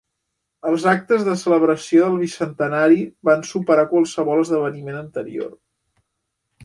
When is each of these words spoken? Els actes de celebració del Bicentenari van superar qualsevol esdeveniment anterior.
Els 0.69 0.85
actes 0.91 1.25
de 1.27 1.35
celebració 1.41 2.07
del 2.07 2.17
Bicentenari 2.21 3.05
van 3.31 3.45
superar 3.53 3.87
qualsevol 3.93 4.43
esdeveniment 4.47 4.99
anterior. 5.05 5.55